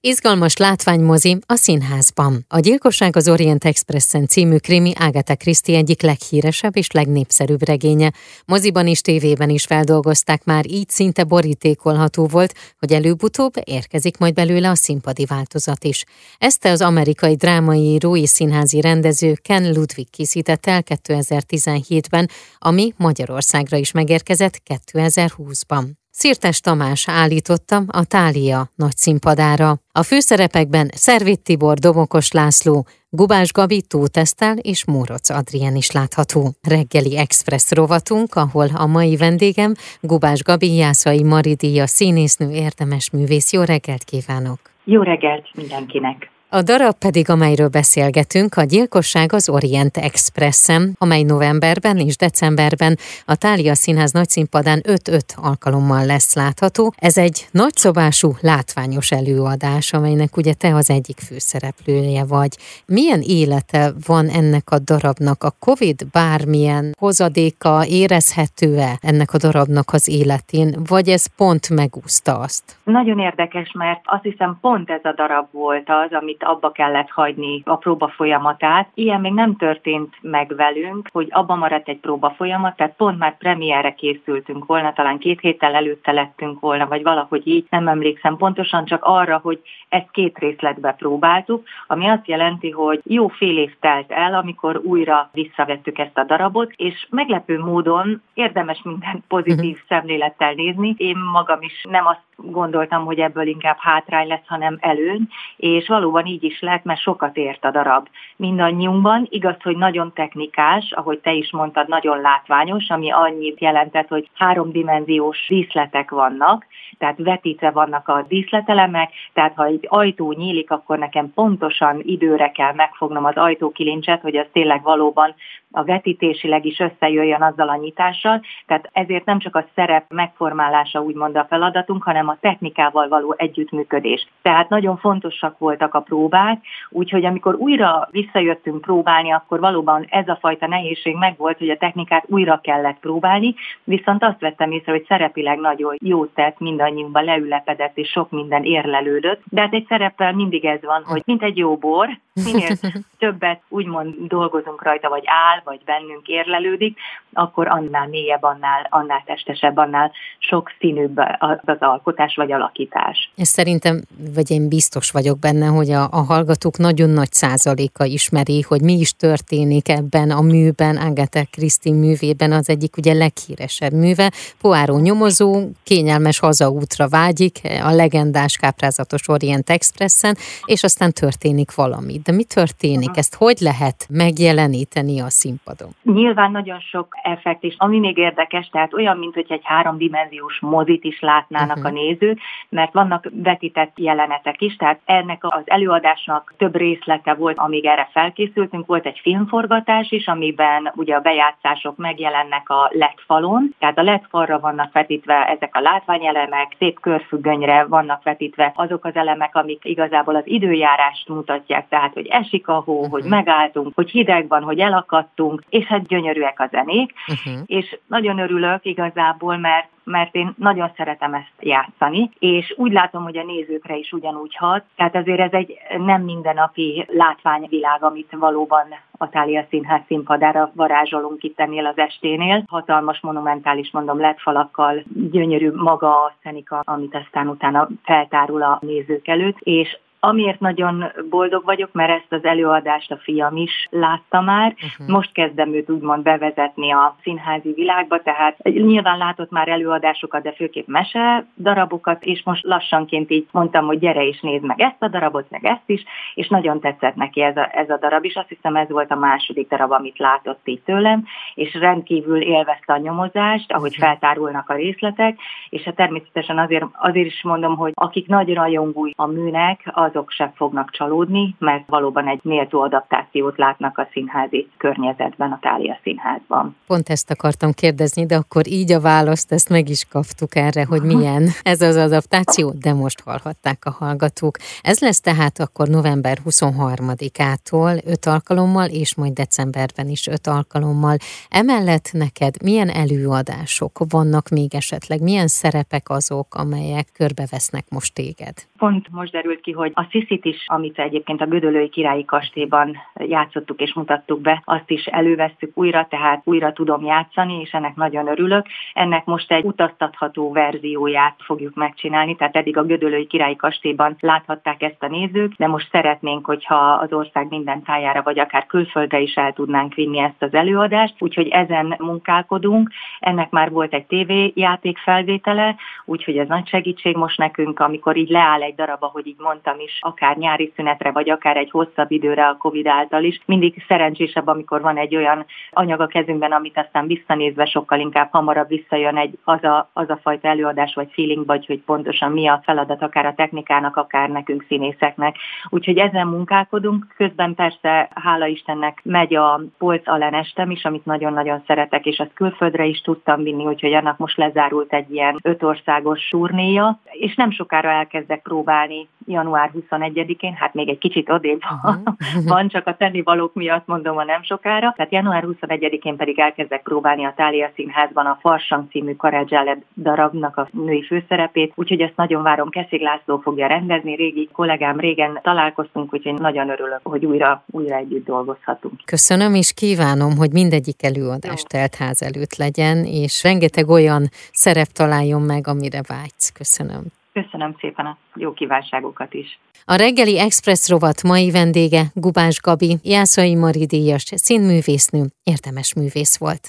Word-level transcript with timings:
Izgalmas 0.00 0.56
látványmozi 0.56 1.38
a 1.46 1.54
színházban. 1.54 2.44
A 2.48 2.58
Gyilkosság 2.58 3.16
az 3.16 3.28
Orient 3.28 3.64
Expressen 3.64 4.26
című 4.26 4.56
krimi 4.56 4.92
Agatha 4.98 5.36
Christie 5.36 5.76
egyik 5.76 6.02
leghíresebb 6.02 6.76
és 6.76 6.90
legnépszerűbb 6.90 7.66
regénye. 7.66 8.12
Moziban 8.46 8.86
is, 8.86 9.00
tévében 9.00 9.48
is 9.48 9.64
feldolgozták 9.64 10.44
már, 10.44 10.66
így 10.70 10.88
szinte 10.88 11.24
borítékolható 11.24 12.26
volt, 12.26 12.54
hogy 12.78 12.92
előbb-utóbb 12.92 13.52
érkezik 13.64 14.18
majd 14.18 14.34
belőle 14.34 14.70
a 14.70 14.74
színpadi 14.74 15.24
változat 15.24 15.84
is. 15.84 16.04
Ezt 16.38 16.64
az 16.64 16.80
amerikai 16.80 17.34
drámaíró 17.34 18.16
és 18.16 18.28
színházi 18.28 18.80
rendező 18.80 19.34
Ken 19.42 19.72
Ludwig 19.72 20.10
készített 20.10 20.66
el 20.66 20.82
2017-ben, 20.86 22.30
ami 22.58 22.92
Magyarországra 22.96 23.76
is 23.76 23.92
megérkezett 23.92 24.62
2020-ban. 24.92 25.84
Szirtes 26.10 26.60
Tamás 26.60 27.08
állította 27.08 27.82
a 27.86 28.04
Tália 28.04 28.70
nagy 28.74 28.96
színpadára. 28.96 29.76
A 29.92 30.02
főszerepekben 30.02 30.90
Szervit 30.94 31.40
Tibor, 31.40 31.78
Domokos 31.78 32.30
László, 32.30 32.86
Gubás 33.08 33.52
Gabi, 33.52 33.82
Tótesztel 33.82 34.56
és 34.56 34.84
Móroc 34.84 35.30
Adrien 35.30 35.76
is 35.76 35.90
látható. 35.90 36.52
Reggeli 36.68 37.16
Express 37.18 37.70
rovatunk, 37.70 38.34
ahol 38.34 38.68
a 38.74 38.86
mai 38.86 39.16
vendégem 39.16 39.74
Gubás 40.00 40.42
Gabi, 40.42 40.74
Jászai 40.74 41.22
Maridia, 41.22 41.86
színésznő, 41.86 42.50
érdemes 42.50 43.10
művész. 43.10 43.52
Jó 43.52 43.62
reggelt 43.62 44.04
kívánok! 44.04 44.58
Jó 44.84 45.02
reggelt 45.02 45.46
mindenkinek! 45.54 46.30
A 46.50 46.62
darab 46.62 46.94
pedig, 46.98 47.30
amelyről 47.30 47.68
beszélgetünk, 47.68 48.54
a 48.54 48.62
Gyilkosság 48.62 49.32
az 49.32 49.48
Orient 49.48 49.96
Expressen, 49.96 50.94
amely 50.98 51.22
novemberben 51.22 51.96
és 51.96 52.16
decemberben 52.16 52.96
a 53.26 53.36
Tália 53.36 53.74
Színház 53.74 54.12
nagyszínpadán 54.12 54.80
5-5 54.82 55.20
alkalommal 55.36 56.06
lesz 56.06 56.34
látható. 56.34 56.92
Ez 56.96 57.18
egy 57.18 57.48
nagyszobású, 57.50 58.30
látványos 58.40 59.10
előadás, 59.10 59.92
amelynek 59.92 60.36
ugye 60.36 60.54
te 60.54 60.74
az 60.74 60.90
egyik 60.90 61.18
főszereplője 61.18 62.24
vagy. 62.24 62.56
Milyen 62.86 63.20
élete 63.22 63.92
van 64.06 64.28
ennek 64.28 64.70
a 64.70 64.78
darabnak? 64.78 65.42
A 65.42 65.52
Covid 65.58 66.06
bármilyen 66.12 66.94
hozadéka 66.98 67.86
érezhető-e 67.88 68.98
ennek 69.00 69.32
a 69.32 69.38
darabnak 69.38 69.92
az 69.92 70.08
életén, 70.08 70.76
vagy 70.88 71.08
ez 71.08 71.26
pont 71.36 71.70
megúszta 71.70 72.38
azt? 72.38 72.78
Nagyon 72.84 73.18
érdekes, 73.18 73.72
mert 73.72 74.00
azt 74.04 74.22
hiszem 74.22 74.58
pont 74.60 74.90
ez 74.90 75.04
a 75.04 75.12
darab 75.16 75.46
volt 75.52 75.88
az, 75.88 76.12
amit 76.12 76.36
itt 76.38 76.48
abba 76.48 76.72
kellett 76.72 77.10
hagyni 77.10 77.62
a 77.64 77.76
próba 77.76 78.08
folyamatát. 78.08 78.88
Ilyen 78.94 79.20
még 79.20 79.32
nem 79.32 79.56
történt 79.56 80.14
meg 80.20 80.54
velünk, 80.56 81.08
hogy 81.12 81.26
abba 81.30 81.54
maradt 81.54 81.88
egy 81.88 81.98
próba 81.98 82.30
folyamat, 82.30 82.76
tehát 82.76 82.96
pont 82.96 83.18
már 83.18 83.36
premierre 83.36 83.94
készültünk 83.94 84.66
volna, 84.66 84.92
talán 84.92 85.18
két 85.18 85.40
héttel 85.40 85.74
előtte 85.74 86.12
lettünk 86.12 86.60
volna, 86.60 86.86
vagy 86.86 87.02
valahogy 87.02 87.46
így, 87.46 87.66
nem 87.70 87.88
emlékszem 87.88 88.36
pontosan, 88.36 88.84
csak 88.84 89.04
arra, 89.04 89.40
hogy 89.42 89.60
ezt 89.88 90.10
két 90.10 90.38
részletbe 90.38 90.92
próbáltuk, 90.92 91.66
ami 91.86 92.08
azt 92.08 92.28
jelenti, 92.28 92.70
hogy 92.70 93.00
jó 93.04 93.28
fél 93.28 93.58
év 93.58 93.74
telt 93.80 94.12
el, 94.12 94.34
amikor 94.34 94.80
újra 94.84 95.28
visszavettük 95.32 95.98
ezt 95.98 96.18
a 96.18 96.24
darabot, 96.24 96.72
és 96.76 97.06
meglepő 97.10 97.58
módon 97.58 98.22
érdemes 98.34 98.80
minden 98.82 99.24
pozitív 99.28 99.70
uh-huh. 99.70 99.86
szemlélettel 99.88 100.52
nézni. 100.52 100.94
Én 100.96 101.16
magam 101.32 101.62
is 101.62 101.84
nem 101.90 102.06
azt 102.06 102.27
gondoltam, 102.42 103.04
hogy 103.04 103.18
ebből 103.18 103.46
inkább 103.46 103.76
hátrány 103.78 104.26
lesz, 104.26 104.46
hanem 104.46 104.76
előny, 104.80 105.28
és 105.56 105.88
valóban 105.88 106.26
így 106.26 106.44
is 106.44 106.60
lett, 106.60 106.84
mert 106.84 107.00
sokat 107.00 107.36
ért 107.36 107.64
a 107.64 107.70
darab 107.70 108.08
mindannyiunkban. 108.36 109.26
Igaz, 109.30 109.56
hogy 109.62 109.76
nagyon 109.76 110.12
technikás, 110.12 110.92
ahogy 110.92 111.18
te 111.18 111.32
is 111.32 111.50
mondtad, 111.52 111.88
nagyon 111.88 112.20
látványos, 112.20 112.88
ami 112.88 113.10
annyit 113.10 113.60
jelentett, 113.60 114.08
hogy 114.08 114.30
háromdimenziós 114.34 115.46
díszletek 115.48 116.10
vannak, 116.10 116.66
tehát 116.98 117.18
vetítve 117.18 117.70
vannak 117.70 118.08
a 118.08 118.24
díszletelemek, 118.28 119.10
tehát 119.32 119.54
ha 119.54 119.64
egy 119.64 119.86
ajtó 119.88 120.32
nyílik, 120.32 120.70
akkor 120.70 120.98
nekem 120.98 121.32
pontosan 121.34 122.00
időre 122.02 122.50
kell 122.50 122.74
megfognom 122.74 123.24
az 123.24 123.36
ajtókilincset, 123.36 124.20
hogy 124.20 124.36
az 124.36 124.46
tényleg 124.52 124.82
valóban 124.82 125.34
a 125.70 125.84
vetítésileg 125.84 126.64
is 126.64 126.78
összejöjjön 126.78 127.42
azzal 127.42 127.68
a 127.68 127.76
nyitással, 127.76 128.40
tehát 128.66 128.88
ezért 128.92 129.24
nem 129.24 129.38
csak 129.38 129.56
a 129.56 129.66
szerep 129.74 130.04
megformálása 130.08 131.02
úgymond 131.02 131.36
a 131.36 131.46
feladatunk, 131.48 132.02
hanem 132.02 132.27
a 132.28 132.38
technikával 132.40 133.08
való 133.08 133.34
együttműködés. 133.36 134.28
Tehát 134.42 134.68
nagyon 134.68 134.96
fontosak 134.96 135.58
voltak 135.58 135.94
a 135.94 136.00
próbák, 136.00 136.64
úgyhogy 136.90 137.24
amikor 137.24 137.54
újra 137.54 138.08
visszajöttünk 138.10 138.80
próbálni, 138.80 139.32
akkor 139.32 139.60
valóban 139.60 140.06
ez 140.08 140.28
a 140.28 140.38
fajta 140.40 140.66
nehézség 140.66 141.16
megvolt, 141.16 141.58
hogy 141.58 141.70
a 141.70 141.76
technikát 141.76 142.24
újra 142.26 142.60
kellett 142.62 142.98
próbálni, 143.00 143.54
viszont 143.84 144.24
azt 144.24 144.40
vettem 144.40 144.70
észre, 144.70 144.92
hogy 144.92 145.04
szerepileg 145.08 145.58
nagyon 145.58 145.96
jót 145.98 146.34
tett, 146.34 146.58
mindannyiunkban 146.58 147.24
leülepedett, 147.24 147.96
és 147.98 148.08
sok 148.08 148.30
minden 148.30 148.64
érlelődött. 148.64 149.42
De 149.44 149.60
hát 149.60 149.74
egy 149.74 149.86
szereppel 149.88 150.32
mindig 150.32 150.64
ez 150.64 150.82
van, 150.82 151.02
hogy 151.04 151.22
mint 151.24 151.42
egy 151.42 151.56
jó 151.56 151.76
bor, 151.76 152.08
minél 152.44 152.76
többet 153.18 153.60
úgymond 153.68 154.14
dolgozunk 154.28 154.82
rajta, 154.82 155.08
vagy 155.08 155.22
áll, 155.24 155.60
vagy 155.64 155.80
bennünk 155.84 156.26
érlelődik, 156.26 156.98
akkor 157.32 157.68
annál 157.68 158.08
mélyebb, 158.08 158.42
annál, 158.42 158.86
annál 158.90 159.22
testesebb, 159.26 159.76
annál 159.76 160.12
sok 160.38 160.72
színűbb 160.78 161.16
az 161.64 161.76
alkotás 161.78 162.34
vagy 162.34 162.52
alakítás. 162.52 163.30
Ez 163.36 163.48
szerintem, 163.48 164.02
vagy 164.34 164.50
én 164.50 164.68
biztos 164.68 165.10
vagyok 165.10 165.38
benne, 165.38 165.66
hogy 165.66 165.90
a, 165.90 166.08
a 166.10 166.20
hallgatók 166.20 166.76
nagyon 166.78 167.10
nagy 167.10 167.32
százaléka 167.32 168.04
ismeri, 168.04 168.64
hogy 168.68 168.80
mi 168.80 168.92
is 168.92 169.12
történik 169.12 169.88
ebben 169.88 170.30
a 170.30 170.40
műben, 170.40 170.96
Agatha 170.96 171.44
Christie 171.50 171.94
művében 171.94 172.52
az 172.52 172.68
egyik 172.68 172.96
ugye 172.96 173.12
leghíresebb 173.12 173.92
műve. 173.92 174.32
Poáró 174.60 174.98
nyomozó, 174.98 175.68
kényelmes 175.84 176.38
hazaútra 176.38 177.08
vágyik, 177.08 177.60
a 177.82 177.90
legendás 177.90 178.56
káprázatos 178.56 179.28
Orient 179.28 179.70
Expressen, 179.70 180.36
és 180.64 180.82
aztán 180.82 181.12
történik 181.12 181.74
valami. 181.74 182.20
De 182.28 182.34
mi 182.34 182.44
történik? 182.44 183.16
Ezt 183.16 183.34
hogy 183.34 183.58
lehet 183.60 184.06
megjeleníteni 184.10 185.20
a 185.20 185.30
színpadon? 185.30 185.90
Nyilván 186.02 186.50
nagyon 186.50 186.80
sok 186.80 187.08
effekt 187.22 187.62
is, 187.62 187.74
ami 187.78 187.98
még 187.98 188.16
érdekes, 188.16 188.68
tehát 188.72 188.94
olyan, 188.94 189.16
mint 189.16 189.34
hogy 189.34 189.46
egy 189.48 189.60
háromdimenziós 189.64 190.58
mozit 190.60 191.04
is 191.04 191.20
látnának 191.20 191.76
uh-huh. 191.76 191.92
a 191.92 191.94
nézők, 191.94 192.38
mert 192.68 192.92
vannak 192.92 193.28
vetített 193.32 193.92
jelenetek 193.94 194.60
is, 194.60 194.76
tehát 194.76 195.00
ennek 195.04 195.44
az 195.44 195.62
előadásnak 195.64 196.54
több 196.56 196.76
részlete 196.76 197.34
volt, 197.34 197.58
amíg 197.58 197.84
erre 197.84 198.08
felkészültünk, 198.12 198.86
volt 198.86 199.06
egy 199.06 199.18
filmforgatás 199.22 200.10
is, 200.10 200.26
amiben 200.26 200.92
ugye 200.94 201.14
a 201.14 201.20
bejátszások 201.20 201.96
megjelennek 201.96 202.68
a 202.70 202.90
LED 202.92 203.18
falon, 203.26 203.74
tehát 203.78 203.98
a 203.98 204.02
LED 204.02 204.22
falra 204.28 204.60
vannak 204.60 204.92
vetítve 204.92 205.44
ezek 205.44 205.76
a 205.76 205.80
látványelemek, 205.80 206.74
szép 206.78 207.00
körfüggönyre 207.00 207.84
vannak 207.84 208.22
vetítve 208.22 208.72
azok 208.74 209.04
az 209.04 209.14
elemek, 209.14 209.54
amik 209.54 209.84
igazából 209.84 210.36
az 210.36 210.46
időjárást 210.46 211.28
mutatják, 211.28 211.88
tehát 211.88 212.16
hogy 212.18 212.26
esik 212.26 212.68
a 212.68 212.82
hó, 212.84 212.94
uh-huh. 212.94 213.10
hogy 213.10 213.24
megálltunk, 213.24 213.94
hogy 213.94 214.10
hideg 214.10 214.48
van, 214.48 214.62
hogy 214.62 214.78
elakadtunk, 214.78 215.62
és 215.68 215.84
hát 215.84 216.06
gyönyörűek 216.06 216.60
a 216.60 216.68
zenék, 216.70 217.12
uh-huh. 217.26 217.62
és 217.66 217.98
nagyon 218.06 218.38
örülök 218.38 218.84
igazából, 218.84 219.56
mert 219.56 219.88
mert 220.08 220.34
én 220.34 220.54
nagyon 220.56 220.90
szeretem 220.96 221.34
ezt 221.34 221.52
játszani, 221.60 222.30
és 222.38 222.74
úgy 222.76 222.92
látom, 222.92 223.22
hogy 223.22 223.36
a 223.36 223.44
nézőkre 223.44 223.96
is 223.96 224.12
ugyanúgy 224.12 224.56
hat. 224.56 224.84
Tehát 224.96 225.16
azért 225.16 225.40
ez 225.40 225.52
egy 225.52 225.78
nem 225.98 226.22
mindennapi 226.22 227.06
látványvilág, 227.08 228.02
amit 228.02 228.36
valóban 228.38 228.86
a 229.18 229.28
Tália 229.28 229.66
Színház 229.70 230.00
színpadára 230.06 230.70
varázsolunk 230.74 231.42
itt 231.42 231.60
ennél 231.60 231.86
az 231.86 231.98
esténél. 231.98 232.64
Hatalmas, 232.66 233.20
monumentális, 233.20 233.90
mondom, 233.90 234.20
lett 234.20 234.40
falakkal, 234.40 235.02
gyönyörű 235.30 235.70
maga 235.74 236.10
a 236.10 236.34
szenika, 236.42 236.82
amit 236.84 237.14
aztán 237.14 237.48
utána 237.48 237.88
feltárul 238.02 238.62
a 238.62 238.78
nézők 238.80 239.28
előtt, 239.28 239.58
és 239.58 239.98
Amiért 240.20 240.60
nagyon 240.60 241.04
boldog 241.30 241.64
vagyok, 241.64 241.92
mert 241.92 242.10
ezt 242.10 242.32
az 242.32 242.44
előadást 242.44 243.10
a 243.10 243.16
fiam 243.16 243.56
is 243.56 243.86
látta 243.90 244.40
már. 244.40 244.74
Uh-huh. 244.74 245.14
Most 245.14 245.32
kezdem 245.32 245.74
őt 245.74 245.90
úgymond 245.90 246.22
bevezetni 246.22 246.92
a 246.92 247.16
színházi 247.22 247.72
világba, 247.72 248.22
tehát 248.22 248.62
nyilván 248.62 249.18
látott 249.18 249.50
már 249.50 249.68
előadásokat, 249.68 250.42
de 250.42 250.52
főképp 250.52 250.86
mese 250.86 251.46
darabokat, 251.56 252.24
és 252.24 252.42
most 252.44 252.64
lassanként 252.64 253.30
így 253.30 253.46
mondtam, 253.50 253.86
hogy 253.86 253.98
gyere 253.98 254.26
és 254.26 254.40
nézd 254.40 254.64
meg 254.64 254.80
ezt 254.80 255.02
a 255.02 255.08
darabot, 255.08 255.50
meg 255.50 255.64
ezt 255.64 255.82
is, 255.86 256.04
és 256.34 256.48
nagyon 256.48 256.80
tetszett 256.80 257.14
neki 257.14 257.42
ez 257.42 257.56
a, 257.56 257.68
ez 257.72 257.90
a 257.90 257.98
darab 257.98 258.24
is. 258.24 258.34
Azt 258.34 258.48
hiszem 258.48 258.76
ez 258.76 258.88
volt 258.88 259.10
a 259.10 259.16
második 259.16 259.68
darab, 259.68 259.90
amit 259.90 260.18
látott 260.18 260.60
így 260.64 260.82
tőlem, 260.82 261.24
és 261.54 261.74
rendkívül 261.74 262.42
élvezte 262.42 262.92
a 262.92 262.98
nyomozást, 262.98 263.72
ahogy 263.72 263.90
uh-huh. 263.90 264.06
feltárulnak 264.06 264.70
a 264.70 264.74
részletek, 264.74 265.38
és 265.68 265.82
hát 265.82 265.94
természetesen 265.94 266.58
azért, 266.58 266.84
azért 266.92 267.26
is 267.26 267.42
mondom, 267.42 267.76
hogy 267.76 267.92
akik 267.94 268.26
nagy 268.26 268.54
rajongói 268.54 269.10
a 269.16 269.26
műnek, 269.26 269.90
azok 270.08 270.30
sem 270.30 270.52
fognak 270.54 270.90
csalódni, 270.90 271.54
mert 271.58 271.86
valóban 271.86 272.28
egy 272.28 272.40
méltó 272.42 272.80
adaptációt 272.80 273.56
látnak 273.56 273.98
a 273.98 274.08
színházi 274.12 274.68
környezetben, 274.76 275.52
a 275.52 275.58
Tália 275.60 275.98
Színházban. 276.02 276.76
Pont 276.86 277.08
ezt 277.08 277.30
akartam 277.30 277.72
kérdezni, 277.72 278.26
de 278.26 278.36
akkor 278.36 278.66
így 278.66 278.92
a 278.92 279.00
választ, 279.00 279.52
ezt 279.52 279.68
meg 279.68 279.88
is 279.88 280.04
kaptuk 280.10 280.56
erre, 280.56 280.84
hogy 280.84 281.02
milyen 281.02 281.48
ez 281.62 281.80
az 281.80 281.96
adaptáció, 281.96 282.72
de 282.82 282.92
most 282.92 283.20
hallhatták 283.24 283.84
a 283.84 283.90
hallgatók. 283.90 284.56
Ez 284.82 285.00
lesz 285.00 285.20
tehát 285.20 285.58
akkor 285.58 285.88
november 285.88 286.38
23-ától 286.44 288.04
öt 288.06 288.26
alkalommal, 288.26 288.86
és 288.86 289.16
majd 289.16 289.32
decemberben 289.32 290.08
is 290.08 290.26
öt 290.26 290.46
alkalommal. 290.46 291.16
Emellett 291.48 292.10
neked 292.12 292.54
milyen 292.62 292.88
előadások 292.88 293.98
vannak 294.08 294.48
még 294.48 294.74
esetleg, 294.74 295.22
milyen 295.22 295.46
szerepek 295.46 296.10
azok, 296.10 296.54
amelyek 296.54 297.06
körbevesznek 297.12 297.84
most 297.90 298.14
téged? 298.14 298.54
Pont 298.76 299.08
most 299.10 299.32
derült 299.32 299.60
ki, 299.60 299.72
hogy 299.72 299.92
a 299.98 300.06
Sziszit 300.10 300.44
is, 300.44 300.64
amit 300.66 300.98
egyébként 300.98 301.40
a 301.40 301.46
Gödölői 301.46 301.88
Királyi 301.88 302.24
Kastélyban 302.24 302.96
játszottuk 303.14 303.80
és 303.80 303.94
mutattuk 303.94 304.40
be, 304.40 304.62
azt 304.64 304.90
is 304.90 305.04
elővesztük 305.04 305.70
újra, 305.74 306.06
tehát 306.10 306.40
újra 306.44 306.72
tudom 306.72 307.04
játszani, 307.04 307.60
és 307.60 307.70
ennek 307.70 307.94
nagyon 307.94 308.28
örülök. 308.28 308.66
Ennek 308.92 309.24
most 309.24 309.52
egy 309.52 309.64
utaztatható 309.64 310.52
verzióját 310.52 311.34
fogjuk 311.38 311.74
megcsinálni, 311.74 312.36
tehát 312.36 312.56
eddig 312.56 312.76
a 312.76 312.84
Gödölői 312.84 313.26
Királyi 313.26 313.56
Kastélyban 313.56 314.16
láthatták 314.20 314.82
ezt 314.82 315.02
a 315.02 315.08
nézők, 315.08 315.52
de 315.56 315.66
most 315.66 315.88
szeretnénk, 315.90 316.46
hogyha 316.46 316.76
az 316.76 317.12
ország 317.12 317.48
minden 317.48 317.82
tájára, 317.82 318.22
vagy 318.22 318.38
akár 318.38 318.66
külföldre 318.66 319.20
is 319.20 319.34
el 319.34 319.52
tudnánk 319.52 319.94
vinni 319.94 320.18
ezt 320.18 320.42
az 320.42 320.54
előadást, 320.54 321.14
úgyhogy 321.18 321.48
ezen 321.48 321.94
munkálkodunk. 321.98 322.90
Ennek 323.20 323.50
már 323.50 323.70
volt 323.70 323.94
egy 323.94 324.06
tévéjáték 324.06 324.98
felvétele, 324.98 325.76
úgyhogy 326.04 326.38
ez 326.38 326.48
nagy 326.48 326.68
segítség 326.68 327.16
most 327.16 327.38
nekünk, 327.38 327.80
amikor 327.80 328.16
így 328.16 328.28
leáll 328.28 328.62
egy 328.62 328.74
darab, 328.74 329.02
ahogy 329.02 329.26
így 329.26 329.38
mondtam 329.38 329.80
is, 329.80 329.87
akár 330.00 330.36
nyári 330.36 330.72
szünetre, 330.76 331.10
vagy 331.10 331.30
akár 331.30 331.56
egy 331.56 331.70
hosszabb 331.70 332.10
időre 332.10 332.46
a 332.46 332.56
Covid 332.56 332.86
által 332.86 333.24
is. 333.24 333.40
Mindig 333.44 333.84
szerencsésebb, 333.88 334.46
amikor 334.46 334.80
van 334.80 334.96
egy 334.96 335.16
olyan 335.16 335.46
anyag 335.70 336.00
a 336.00 336.06
kezünkben, 336.06 336.52
amit 336.52 336.78
aztán 336.78 337.06
visszanézve 337.06 337.64
sokkal 337.64 337.98
inkább 337.98 338.28
hamarabb 338.30 338.68
visszajön 338.68 339.16
egy 339.16 339.38
az 339.44 339.64
a, 339.64 339.90
az 339.92 340.10
a 340.10 340.18
fajta 340.22 340.48
előadás 340.48 340.94
vagy 340.94 341.08
feeling, 341.12 341.46
vagy 341.46 341.66
hogy 341.66 341.80
pontosan 341.80 342.32
mi 342.32 342.48
a 342.48 342.60
feladat 342.64 343.02
akár 343.02 343.26
a 343.26 343.34
technikának, 343.34 343.96
akár 343.96 344.28
nekünk 344.28 344.64
színészeknek. 344.68 345.36
Úgyhogy 345.68 345.98
ezen 345.98 346.26
munkálkodunk. 346.26 347.06
Közben 347.16 347.54
persze, 347.54 348.08
hála 348.14 348.46
Istennek, 348.46 349.00
megy 349.04 349.34
a 349.34 349.60
polc 349.78 350.08
Alen 350.08 350.34
estem 350.34 350.70
is, 350.70 350.84
amit 350.84 351.04
nagyon-nagyon 351.04 351.62
szeretek, 351.66 352.06
és 352.06 352.18
azt 352.18 352.34
külföldre 352.34 352.84
is 352.84 353.00
tudtam 353.00 353.42
vinni, 353.42 353.66
úgyhogy 353.66 353.92
annak 353.92 354.18
most 354.18 354.36
lezárult 354.36 354.92
egy 354.92 355.10
ilyen 355.10 355.38
ötországos 355.42 356.28
turnéja, 356.28 356.98
és 357.10 357.34
nem 357.34 357.50
sokára 357.50 357.88
elkezdek 357.88 358.42
próbálni 358.42 359.08
január 359.28 359.70
21-én, 359.90 360.54
hát 360.54 360.74
még 360.74 360.88
egy 360.88 360.98
kicsit 360.98 361.30
odébb 361.30 361.60
uh-huh. 361.84 362.14
van, 362.52 362.68
csak 362.68 362.86
a 362.86 362.96
tennivalók 362.96 363.54
miatt 363.54 363.86
mondom 363.86 364.16
a 364.16 364.24
nem 364.24 364.42
sokára. 364.42 364.92
Tehát 364.96 365.12
január 365.12 365.44
21-én 365.46 366.16
pedig 366.16 366.38
elkezdek 366.38 366.82
próbálni 366.82 367.24
a 367.24 367.32
Tália 367.36 367.70
Színházban 367.74 368.26
a 368.26 368.38
Farsang 368.40 368.90
című 368.90 369.14
Karadzsále 369.14 369.78
darabnak 369.96 370.56
a 370.56 370.68
női 370.72 371.02
főszerepét, 371.02 371.72
úgyhogy 371.74 372.00
ezt 372.00 372.16
nagyon 372.16 372.42
várom. 372.42 372.68
Keszig 372.68 373.00
László 373.00 373.38
fogja 373.38 373.66
rendezni, 373.66 374.14
régi 374.14 374.48
kollégám, 374.52 375.00
régen 375.00 375.38
találkoztunk, 375.42 376.14
úgyhogy 376.14 376.34
nagyon 376.34 376.70
örülök, 376.70 377.00
hogy 377.02 377.24
újra, 377.24 377.64
újra 377.70 377.96
együtt 377.96 378.24
dolgozhatunk. 378.24 378.94
Köszönöm, 379.04 379.54
és 379.54 379.72
kívánom, 379.72 380.36
hogy 380.36 380.52
mindegyik 380.52 381.04
előadás 381.04 381.62
teltház 381.62 382.22
előtt 382.22 382.56
legyen, 382.56 383.04
és 383.04 383.42
rengeteg 383.42 383.88
olyan 383.88 384.28
szerep 384.52 384.86
találjon 384.86 385.42
meg, 385.42 385.66
amire 385.66 386.00
vágysz. 386.08 386.50
Köszönöm. 386.52 387.17
Köszönöm 387.42 387.76
szépen 387.80 388.06
a 388.06 388.18
jó 388.34 388.52
kívánságokat 388.52 389.34
is. 389.34 389.58
A 389.84 389.94
reggeli 389.94 390.38
Express 390.38 390.88
rovat 390.88 391.22
mai 391.22 391.50
vendége 391.50 392.02
Gubás 392.14 392.60
Gabi, 392.60 392.96
Jászai 393.02 393.54
Mari 393.54 393.86
díjas 393.86 394.24
színművésznő, 394.34 395.24
értemes 395.42 395.94
művész 395.94 396.38
volt. 396.38 396.60